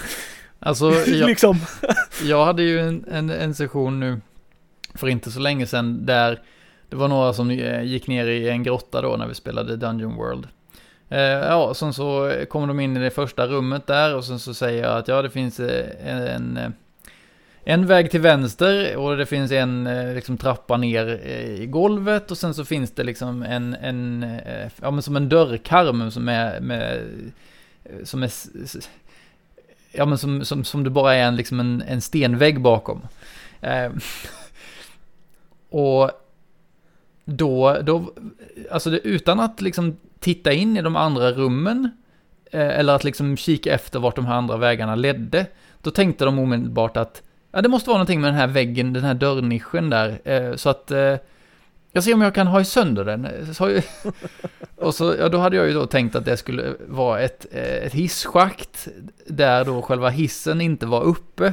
[0.58, 1.58] alltså, jag, liksom.
[2.24, 4.20] jag hade ju en, en, en session nu
[4.94, 6.40] för inte så länge sedan där
[6.88, 10.16] det var några som eh, gick ner i en grotta då när vi spelade Dungeon
[10.16, 10.48] World.
[11.10, 14.54] Eh, ja, sen så kommer de in i det första rummet där och sen så
[14.54, 16.70] säger jag att ja, det finns eh, en, en, eh,
[17.64, 21.06] en väg till vänster och det finns en eh, liksom trappa ner
[21.60, 24.40] i golvet och sen så finns det liksom en, en
[24.80, 27.00] ja men som en dörrkarm som är med,
[28.04, 28.30] som är,
[29.92, 33.02] ja men som, som, som det bara är en, liksom en, en stenvägg bakom.
[33.60, 33.90] Eh,
[35.70, 36.10] och
[37.24, 38.12] då, då,
[38.70, 41.90] alltså det, utan att liksom titta in i de andra rummen,
[42.52, 45.46] eh, eller att liksom kika efter vart de här andra vägarna ledde,
[45.82, 49.04] då tänkte de omedelbart att ja, det måste vara någonting med den här väggen, den
[49.04, 51.16] här dörrnischen där, eh, så att eh,
[51.92, 53.54] jag ser om jag kan ha sönder den.
[53.54, 53.80] Så,
[54.76, 57.94] och så, ja, då hade jag ju då tänkt att det skulle vara ett, ett
[57.94, 58.88] hisschakt
[59.26, 61.52] där då själva hissen inte var uppe.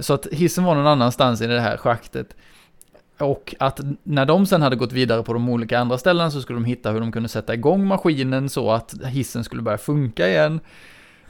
[0.00, 2.34] Så att hissen var någon annanstans i det här schaktet.
[3.20, 6.56] Och att när de sen hade gått vidare på de olika andra ställena så skulle
[6.56, 10.60] de hitta hur de kunde sätta igång maskinen så att hissen skulle börja funka igen.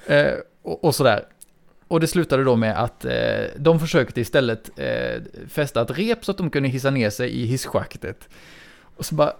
[0.06, 1.24] Eh, och, och, sådär.
[1.88, 6.30] Och det slutade då med att eh, de försökte istället eh, fästa ett rep så
[6.30, 8.28] att de kunde hissa ner sig i hisschaktet.
[8.96, 9.32] Och så bara,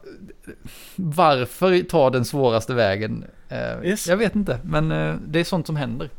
[0.96, 3.24] varför ta den svåraste vägen?
[3.48, 4.08] Eh, yes.
[4.08, 6.10] Jag vet inte, men eh, det är sånt som händer.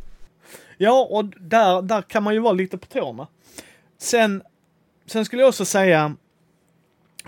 [0.78, 3.28] Ja, och där, där kan man ju vara lite på tårna.
[3.98, 4.42] Sen
[5.06, 6.16] Sen skulle jag också säga,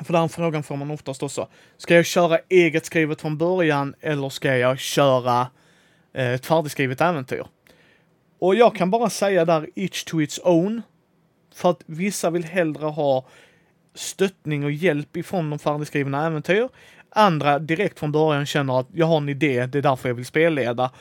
[0.04, 1.48] för den frågan får man oftast också.
[1.78, 5.48] Ska jag köra eget skrivet från början eller ska jag köra
[6.14, 7.46] eh, ett färdigskrivet äventyr?
[8.40, 10.82] Och jag kan bara säga där, each to its own.
[11.56, 13.26] För att vissa vill hellre ha
[13.94, 16.70] stöttning och hjälp ifrån de färdigskrivna äventyr.
[17.10, 20.26] Andra direkt från början känner att jag har en idé, det är därför jag vill
[20.26, 20.92] spelleda.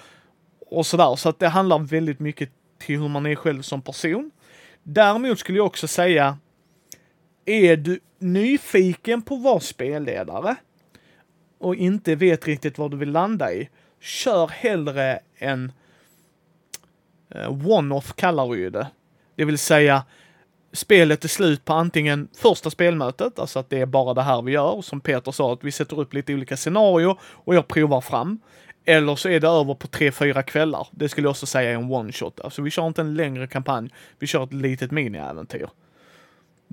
[0.70, 4.30] Och sådär, så att det handlar väldigt mycket till hur man är själv som person.
[4.82, 6.38] Däremot skulle jag också säga
[7.44, 10.56] är du nyfiken på att vara spelledare
[11.58, 13.68] och inte vet riktigt vad du vill landa i,
[14.00, 15.72] kör hellre en
[17.34, 18.86] eh, one-off kallar vi ju det.
[19.36, 20.04] Det vill säga
[20.72, 24.52] spelet är slut på antingen första spelmötet, alltså att det är bara det här vi
[24.52, 28.40] gör, som Peter sa, att vi sätter upp lite olika scenarier och jag provar fram.
[28.84, 30.88] Eller så är det över på tre, fyra kvällar.
[30.90, 32.40] Det skulle jag också säga är en one shot.
[32.40, 35.68] Alltså vi kör inte en längre kampanj, vi kör ett litet mini-äventyr.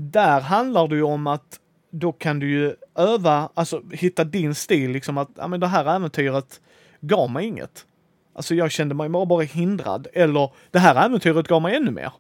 [0.02, 1.60] Där handlar det ju om att
[1.90, 5.96] då kan du ju öva, alltså hitta din stil, liksom att ja, men det här
[5.96, 6.62] äventyret
[7.02, 7.86] gav mig inget.
[8.34, 12.12] Alltså jag kände mig bara, hindrad, eller det här äventyret gav mig ännu mer.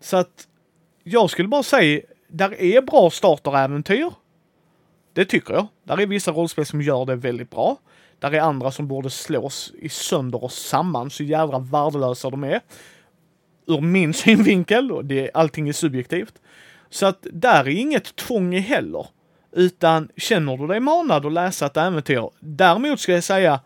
[0.00, 0.48] Så att
[1.04, 4.12] jag skulle bara säga, där är bra starteräventyr.
[5.12, 5.66] Det tycker jag.
[5.84, 7.76] Där är vissa rollspel som gör det väldigt bra.
[8.18, 12.60] Där är andra som borde slås i sönder och samman, så jävla värdelösa de är.
[13.66, 16.34] Ur min synvinkel, och det, allting är subjektivt.
[16.90, 19.06] Så att där är inget tvång heller.
[19.52, 22.30] Utan känner du dig manad att läsa ett äventyr.
[22.40, 23.60] Däremot ska jag säga,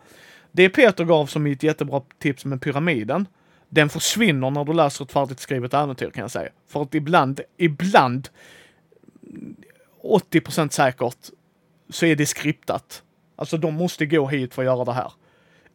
[0.53, 3.29] det Peter gav som ett jättebra tips med pyramiden.
[3.69, 6.51] Den försvinner när du läser ett färdigt skrivet äventyr kan jag säga.
[6.69, 8.29] För att ibland, ibland,
[10.03, 11.17] 80% säkert,
[11.91, 13.03] så är det skriptat.
[13.37, 15.13] Alltså de måste gå hit för att göra det här.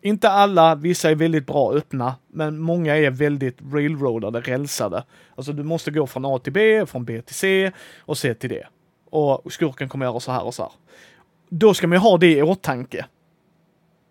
[0.01, 5.03] Inte alla, vissa är väldigt bra öppna, men många är väldigt railroadade, rälsade.
[5.35, 8.49] Alltså du måste gå från A till B, från B till C och C till
[8.49, 8.63] D.
[9.09, 10.71] Och skurken kommer göra så här och så här.
[11.49, 13.05] Då ska man ju ha det i åtanke.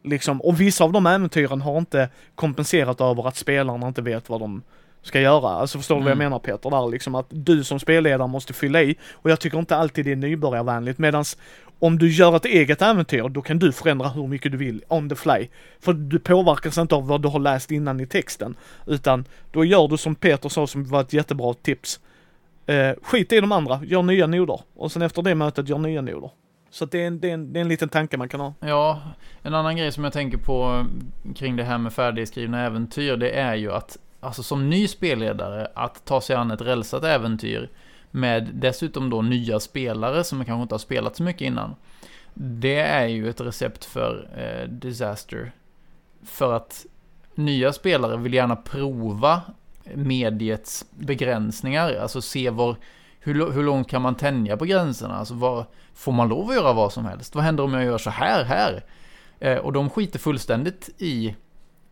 [0.04, 4.40] Liksom, och vissa av de äventyren har inte kompenserat över att spelarna inte vet vad
[4.40, 4.62] de
[5.02, 5.48] ska göra.
[5.48, 6.24] Alltså förstår du vad jag Mm.
[6.30, 6.70] menar Peter?
[6.70, 8.96] Där liksom att du som spelledare måste fylla i.
[9.12, 10.98] Och jag tycker inte alltid det är nybörjarvänligt.
[10.98, 11.38] Medans
[11.78, 15.08] om du gör ett eget äventyr, då kan du förändra hur mycket du vill on
[15.08, 15.48] the fly.
[15.80, 18.56] För du påverkas inte av vad du har läst innan i texten.
[18.86, 22.00] Utan då gör du som Peter sa som var ett jättebra tips.
[22.66, 24.60] Eh, skit i de andra, gör nya noder.
[24.76, 26.30] Och sen efter det mötet, gör nya noder.
[26.70, 28.54] Så det, är en, det, är en, det är en liten tanke man kan ha.
[28.60, 29.02] Ja,
[29.42, 30.86] en annan grej som jag tänker på
[31.36, 36.04] kring det här med färdigskrivna äventyr, det är ju att alltså som ny spelledare, att
[36.04, 37.70] ta sig an ett rälsat äventyr
[38.10, 41.74] med dessutom då nya spelare som kanske inte har spelat så mycket innan.
[42.34, 45.52] Det är ju ett recept för eh, disaster.
[46.24, 46.86] För att
[47.34, 49.42] nya spelare vill gärna prova
[49.94, 52.76] mediets begränsningar, alltså se var,
[53.20, 55.16] hur, hur långt kan man tänja på gränserna?
[55.16, 57.34] Alltså vad, får man lov att göra vad som helst?
[57.34, 58.84] Vad händer om jag gör så här, här?
[59.40, 61.36] Eh, och de skiter fullständigt i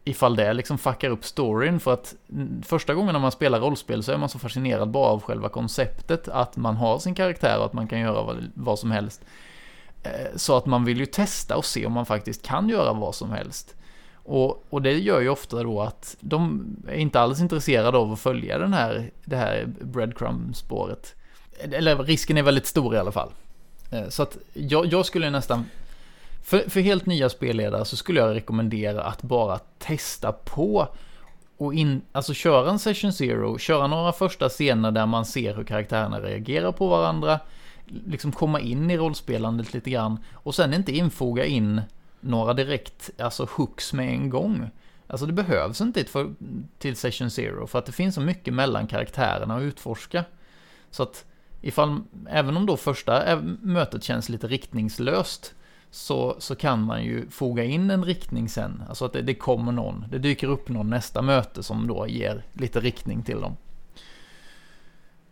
[0.09, 2.15] ifall det liksom fuckar upp storyn för att
[2.63, 6.29] första gången när man spelar rollspel så är man så fascinerad bara av själva konceptet
[6.29, 9.25] att man har sin karaktär och att man kan göra vad, vad som helst.
[10.03, 13.15] Eh, så att man vill ju testa och se om man faktiskt kan göra vad
[13.15, 13.75] som helst.
[14.15, 18.21] Och, och det gör ju ofta då att de är inte alls intresserade av att
[18.21, 21.15] följa den här, det här breadcrumb-spåret.
[21.59, 23.31] Eller risken är väldigt stor i alla fall.
[23.91, 25.65] Eh, så att jag, jag skulle nästan
[26.47, 30.89] för, för helt nya spelledare så skulle jag rekommendera att bara testa på
[31.57, 35.65] och in, alltså köra en session zero, köra några första scener där man ser hur
[35.65, 37.41] karaktärerna reagerar på varandra,
[37.87, 41.83] liksom komma in i rollspelandet lite grann och sen inte infoga in
[42.21, 44.71] några direkt, alltså hooks med en gång.
[45.07, 46.35] Alltså det behövs inte för,
[46.79, 50.25] till session zero för att det finns så mycket mellan karaktärerna att utforska.
[50.91, 51.25] Så att
[51.61, 55.55] ifall, även om då första eh, mötet känns lite riktningslöst
[55.91, 58.83] så, så kan man ju foga in en riktning sen.
[58.89, 62.45] Alltså att det, det kommer någon, det dyker upp någon nästa möte som då ger
[62.53, 63.57] lite riktning till dem.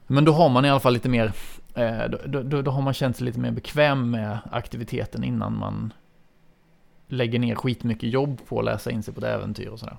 [0.06, 1.32] Men då har man i alla fall lite mer,
[1.74, 5.92] eh, då, då, då har man känt sig lite mer bekväm med aktiviteten innan man
[7.08, 9.96] lägger ner skitmycket jobb på att läsa in sig på ett äventyr och sådär.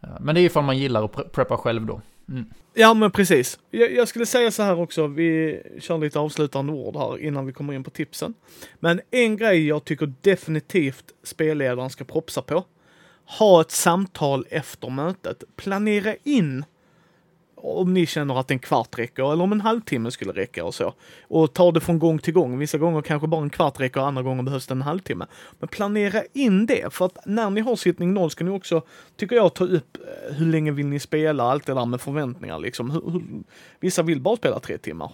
[0.00, 2.00] Eh, men det är ifall man gillar att pre- preppa själv då.
[2.32, 2.44] Mm.
[2.74, 3.58] Ja men precis.
[3.70, 7.52] Jag, jag skulle säga så här också, vi kör lite avslutande ord här innan vi
[7.52, 8.34] kommer in på tipsen.
[8.80, 12.64] Men en grej jag tycker definitivt spelledaren ska propsa på.
[13.38, 15.44] Ha ett samtal efter mötet.
[15.56, 16.64] Planera in
[17.62, 20.94] om ni känner att en kvart räcker eller om en halvtimme skulle räcka och så.
[21.22, 22.58] Och ta det från gång till gång.
[22.58, 25.26] Vissa gånger kanske bara en kvart räcker, andra gånger behövs det en halvtimme.
[25.58, 28.82] Men planera in det, för att när ni har sittning noll ska ni också,
[29.16, 32.58] tycker jag, ta upp eh, hur länge vill ni spela, allt det där med förväntningar
[32.58, 32.90] liksom.
[32.90, 33.22] Hur, hur,
[33.80, 35.12] vissa vill bara spela tre timmar.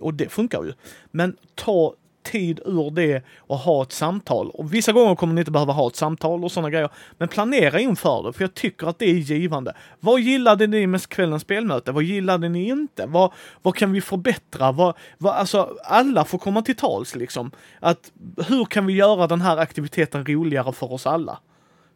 [0.00, 0.72] Och det funkar ju.
[1.10, 1.94] Men ta
[2.30, 4.50] tid ur det och ha ett samtal.
[4.50, 6.88] Och vissa gånger kommer ni inte behöva ha ett samtal och sådana grejer.
[7.18, 9.74] Men planera inför det, för jag tycker att det är givande.
[10.00, 11.92] Vad gillade ni med kvällens spelmöte?
[11.92, 13.06] Vad gillade ni inte?
[13.06, 14.72] Vad, vad kan vi förbättra?
[14.72, 17.50] Vad, vad, alltså, alla får komma till tals liksom.
[17.80, 18.12] Att
[18.48, 21.38] hur kan vi göra den här aktiviteten roligare för oss alla?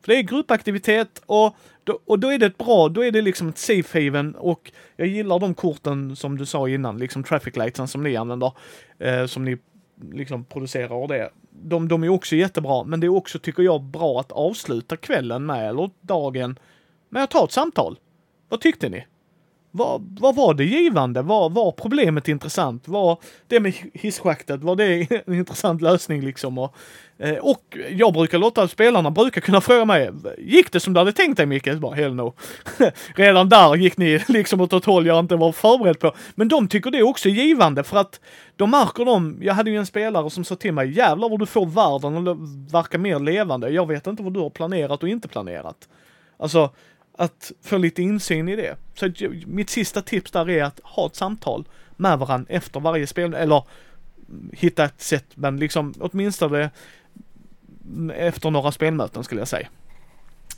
[0.05, 3.23] För det är gruppaktivitet och då, och då är det ett bra, då är det
[3.23, 7.57] liksom ett safe haven och jag gillar de korten som du sa innan, liksom traffic
[7.57, 8.53] lightsen som ni använder,
[8.99, 9.59] eh, som ni
[10.13, 11.31] liksom producerar och det.
[11.51, 15.47] De, de är också jättebra, men det är också, tycker jag, bra att avsluta kvällen
[15.47, 16.59] med, eller dagen,
[17.09, 17.99] med att ta ett samtal.
[18.49, 19.07] Vad tyckte ni?
[19.77, 21.23] Vad, vad var det givande?
[21.23, 22.89] Var, var problemet intressant?
[22.89, 26.59] Var det med hisschaktet, var det en intressant lösning liksom?
[26.59, 26.77] Och,
[27.19, 31.13] eh, och jag brukar låta spelarna brukar kunna fråga mig, gick det som du hade
[31.13, 31.75] tänkt dig Micke?
[31.75, 32.35] Bara, hell no.
[33.15, 36.13] Redan där gick ni liksom åt ett håll jag inte var förberedd på.
[36.35, 38.21] Men de tycker det är också givande för att
[38.57, 41.47] de märker de, jag hade ju en spelare som sa till mig, jävlar vad du
[41.47, 43.71] får världen att verka mer levande.
[43.71, 45.89] Jag vet inte vad du har planerat och inte planerat.
[46.37, 46.71] Alltså,
[47.19, 48.77] att få lite insyn i det.
[48.95, 49.13] Så
[49.47, 51.65] mitt sista tips där är att ha ett samtal
[51.97, 53.65] med varandra efter varje spel, eller
[54.53, 56.71] hitta ett sätt, men liksom åtminstone
[58.15, 59.69] efter några spelmöten skulle jag säga.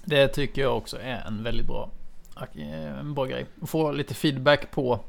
[0.04, 1.90] Det tycker jag också är en väldigt bra,
[2.36, 3.46] eh, en bra grej.
[3.62, 5.00] Att Få lite feedback på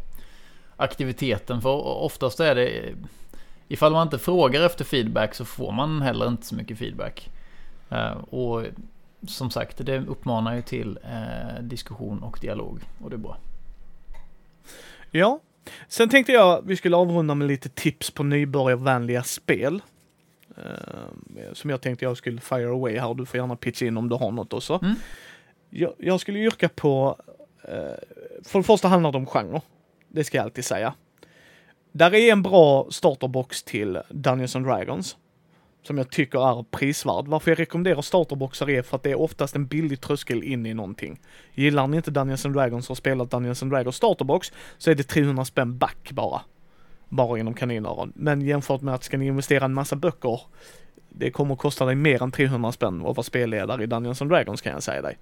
[0.77, 1.61] aktiviteten.
[1.61, 2.93] För oftast är det,
[3.67, 7.29] ifall man inte frågar efter feedback så får man heller inte så mycket feedback.
[7.89, 8.65] Eh, och
[9.27, 12.81] som sagt, det uppmanar ju till eh, diskussion och dialog.
[13.03, 13.37] Och det är bra.
[15.11, 15.39] Ja,
[15.87, 19.81] sen tänkte jag vi skulle avrunda med lite tips på nybörjarvänliga spel.
[20.57, 23.13] Eh, som jag tänkte jag skulle fire away här.
[23.13, 24.79] Du får gärna pitcha in om du har något också.
[24.81, 24.95] Mm.
[25.69, 27.17] Jag, jag skulle yrka på,
[27.63, 27.73] eh,
[28.45, 29.61] för det första handlar det om genre.
[30.07, 30.93] Det ska jag alltid säga.
[31.91, 35.17] Där är en bra starterbox till Dungeons and Dragons
[35.87, 37.27] som jag tycker är prisvärd.
[37.27, 40.73] Varför jag rekommenderar starterboxar är för att det är oftast en billig tröskel in i
[40.73, 41.19] någonting.
[41.53, 45.03] Gillar ni inte Dungeons and Dragons och spelat Dungeons and Dragons starterbox så är det
[45.03, 46.41] 300 spänn back bara.
[47.09, 48.13] Bara inom kaninöron.
[48.15, 50.41] Men jämfört med att ska ni investera en massa böcker
[51.09, 54.31] det kommer att kosta dig mer än 300 spänn att vara spelledare i Dungeons and
[54.31, 55.17] Dragons kan jag säga dig.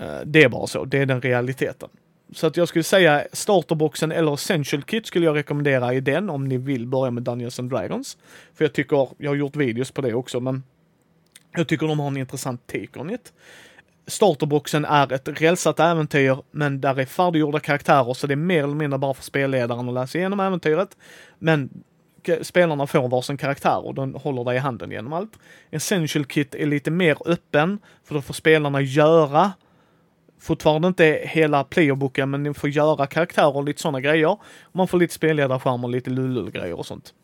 [0.00, 1.88] Eh, det är bara så, det är den realiteten.
[2.32, 6.44] Så att jag skulle säga starterboxen eller essential kit skulle jag rekommendera i den om
[6.44, 8.18] ni vill börja med Dungeons and Dragons.
[8.54, 10.62] För jag tycker, jag har gjort videos på det också, men
[11.56, 13.32] jag tycker de har en intressant take on it.
[14.06, 18.74] Starterboxen är ett rälsat äventyr, men där är färdiggjorda karaktärer, så det är mer eller
[18.74, 20.96] mindre bara för spelledaren att läsa igenom äventyret.
[21.38, 21.70] Men
[22.42, 25.38] spelarna får varsin karaktär och den håller dig i handen genom allt.
[25.70, 29.52] Essential Kit är lite mer öppen, för då får spelarna göra
[30.38, 34.38] fortfarande inte hela playerboken, men ni får göra karaktärer och lite sådana grejer.
[34.72, 37.14] Man får lite spelledarskärm och lite lullull-grejer och sånt.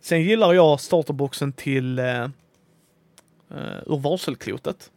[0.00, 4.90] Sen gillar jag starterboxen till eh, uh, ur varselklotet.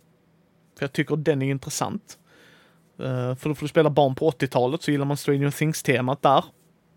[0.77, 2.17] För jag tycker den är intressant.
[2.99, 6.45] Uh, för då får du spela barn på 80-talet, så gillar man Stranger Things-temat där.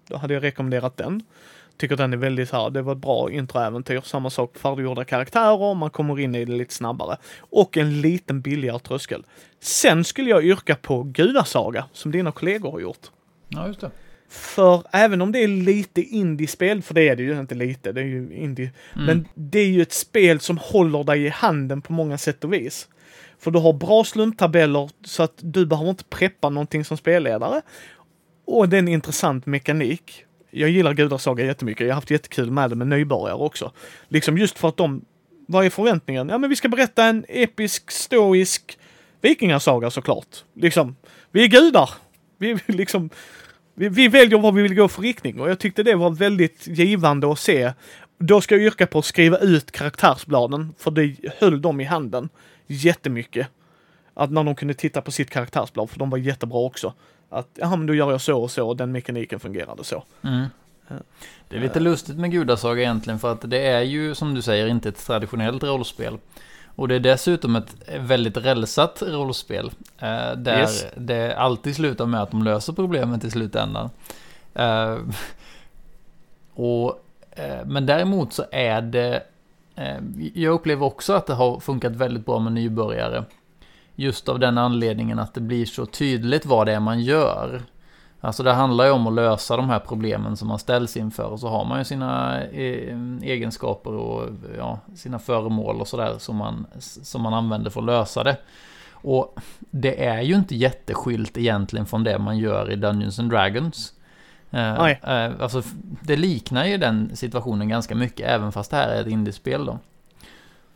[0.09, 1.23] Då hade jag rekommenderat den.
[1.79, 4.01] Tycker den är väldigt här, det var ett bra introäventyr.
[4.05, 7.17] Samma sak, färdiggjorda karaktärer, man kommer in i det lite snabbare.
[7.39, 9.25] Och en liten billigare tröskel.
[9.61, 13.07] Sen skulle jag yrka på Gudasaga, som dina kollegor har gjort.
[13.49, 13.91] Ja, just det.
[14.29, 18.01] För även om det är lite indiespel, för det är det ju inte lite, det
[18.01, 18.71] är ju indie.
[18.95, 19.07] Mm.
[19.07, 22.53] Men det är ju ett spel som håller dig i handen på många sätt och
[22.53, 22.89] vis.
[23.39, 27.63] För du har bra slumptabeller så att du behöver inte preppa någonting som spelledare.
[28.45, 31.87] Och det är en intressant mekanik jag gillar Gudasaga jättemycket.
[31.87, 33.73] Jag har haft jättekul med det med nybörjare också.
[34.09, 35.05] Liksom just för att de,
[35.47, 36.29] vad är förväntningen?
[36.29, 38.79] Ja men vi ska berätta en episk, stoisk
[39.21, 40.45] vikingasaga såklart.
[40.55, 40.97] Liksom,
[41.31, 41.91] vi är gudar.
[42.41, 43.11] Vi liksom,
[43.75, 46.67] vi, vi väljer vad vi vill gå för riktning och jag tyckte det var väldigt
[46.67, 47.73] givande att se.
[48.19, 52.29] Då ska jag yrka på att skriva ut karaktärsbladen, för det höll dem i handen
[52.67, 53.49] jättemycket.
[54.15, 56.95] Att när de kunde titta på sitt karaktärsblad, för de var jättebra också.
[57.31, 60.05] Att, ja men då gör jag så och så den mekaniken fungerade så.
[60.23, 60.47] Mm.
[61.49, 64.67] Det är lite lustigt med Gudasaga egentligen för att det är ju som du säger
[64.67, 66.19] inte ett traditionellt rollspel.
[66.79, 69.71] Och det är dessutom ett väldigt rälsat rollspel.
[69.99, 70.87] Eh, där yes.
[70.97, 73.91] det alltid slutar med att de löser problemet i slutändan.
[74.55, 74.97] Eh,
[76.55, 79.23] och, eh, men däremot så är det...
[79.75, 79.99] Eh,
[80.35, 83.25] jag upplever också att det har funkat väldigt bra med nybörjare.
[84.01, 87.63] Just av den anledningen att det blir så tydligt vad det är man gör.
[88.21, 91.41] Alltså det handlar ju om att lösa de här problemen som man ställs inför och
[91.41, 96.67] så har man ju sina eh, egenskaper och ja, sina föremål och sådär som man,
[96.79, 98.37] som man använder för att lösa det.
[98.91, 103.93] Och det är ju inte jätteskilt egentligen från det man gör i Dungeons and Dragons.
[104.51, 105.63] Eh, eh, alltså
[106.03, 109.79] det liknar ju den situationen ganska mycket även fast det här är ett indiespel då.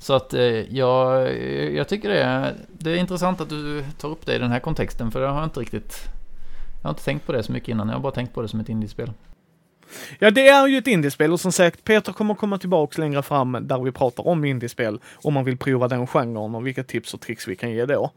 [0.03, 0.43] Så att eh,
[0.77, 1.33] jag,
[1.73, 4.61] jag tycker det är, det är intressant att du tar upp det i den här
[4.61, 6.05] kontexten för jag har inte riktigt
[6.83, 8.49] Jag har inte tänkt på det så mycket innan, jag har bara tänkt på det
[8.49, 9.11] som ett indiespel.
[10.19, 13.59] Ja, det är ju ett indiespel och som sagt, Peter kommer komma tillbaks längre fram
[13.63, 17.21] där vi pratar om indiespel om man vill prova den genren och vilka tips och
[17.21, 18.11] tricks vi kan ge då.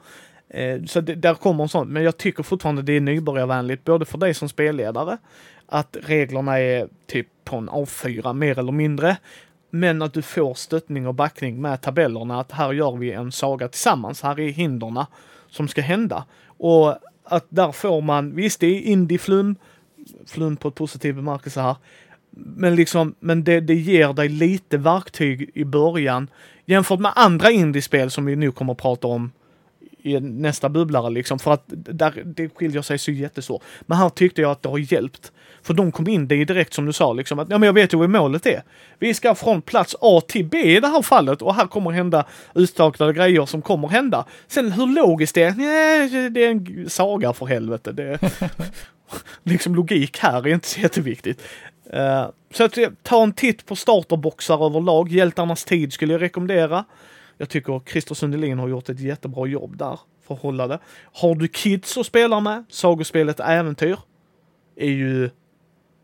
[0.50, 4.06] Eh, så det, där kommer en sån, men jag tycker fortfarande det är nybörjarvänligt, både
[4.06, 5.18] för dig som spelledare,
[5.68, 9.18] att reglerna är typ på en A4 mer eller mindre.
[9.76, 13.68] Men att du får stöttning och backning med tabellerna att här gör vi en saga
[13.68, 14.22] tillsammans.
[14.22, 15.08] Här är hinderna
[15.50, 16.26] som ska hända.
[16.48, 19.56] Och att där får man, visst det är indie-flum,
[20.26, 21.76] flum på ett positiv bemärkelse här.
[22.30, 26.28] Men liksom, men det, det ger dig lite verktyg i början
[26.66, 29.32] jämfört med andra indiespel som vi nu kommer att prata om
[30.06, 31.40] i nästa bubblare liksom.
[31.40, 33.64] För att där, det skiljer sig så jättestort.
[33.82, 35.32] Men här tyckte jag att det har hjälpt.
[35.64, 37.94] För de kom in det direkt som du sa, liksom att ja, men jag vet
[37.94, 38.64] ju vad målet är.
[39.00, 42.26] Vi ska från plats A till B i det här fallet och här kommer hända
[42.56, 44.26] utstakade grejer som kommer hända.
[44.48, 45.54] Sen hur logiskt det är?
[45.56, 47.92] Nej, det är en saga för helvete.
[47.92, 48.20] Det
[49.44, 51.42] liksom logik här är inte så jätteviktigt.
[51.94, 55.10] Uh, så att ta en titt på starterboxar överlag.
[55.10, 56.86] Hjältarnas tid skulle jag rekommendera.
[57.38, 60.80] Jag tycker Christer Sundelin har gjort ett jättebra jobb där för att hålla det.
[61.14, 64.00] Har du kids att spela med, sagospelet Äventyr
[64.76, 65.30] är ju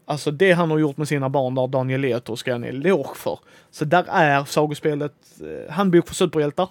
[0.06, 3.40] Alltså det han har gjort med sina barn där Daniel Leto ska en eloge för.
[3.72, 6.70] Så där är sagospelet eh, Handbok för superhjältar.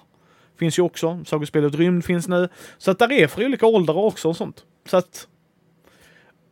[0.58, 1.24] Finns ju också.
[1.26, 2.48] Sagospelet Rymd finns nu.
[2.78, 4.64] Så att där är för olika åldrar också och sånt.
[4.86, 5.28] Så att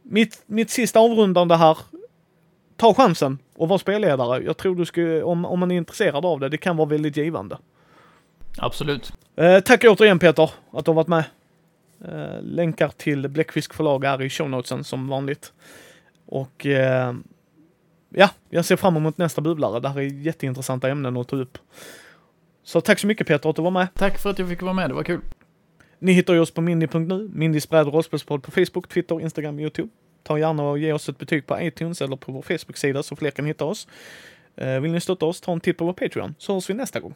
[0.02, 1.78] mitt, mitt sista avrundande här.
[2.76, 4.44] Ta chansen och var spelledare.
[4.44, 7.16] Jag tror du ska, om, om man är intresserad av det, det kan vara väldigt
[7.16, 7.58] givande.
[8.58, 9.12] Absolut.
[9.36, 11.24] Eh, tack återigen Peter att du har varit med.
[12.04, 15.52] Eh, länkar till Bläckfisk förlag är i shownotesen som vanligt.
[16.26, 17.14] Och eh,
[18.08, 19.80] ja, jag ser fram emot nästa bubblare.
[19.80, 21.58] Det här är jätteintressanta ämnen att ta upp.
[22.64, 23.88] Så tack så mycket Peter att du var med.
[23.94, 25.20] Tack för att jag fick vara med, det var kul.
[25.98, 29.88] Ni hittar oss på mindy.nu, Mindys bräd och rollspelspodd på Facebook, Twitter, Instagram, Youtube.
[30.22, 33.30] Ta gärna och ge oss ett betyg på iTunes eller på vår Facebook-sida så fler
[33.30, 33.88] kan hitta oss.
[34.56, 37.00] Eh, Vill ni stötta oss, ta en titt på vår Patreon så hörs vi nästa
[37.00, 37.14] gång.